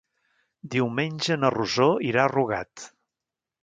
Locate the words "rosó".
1.59-1.89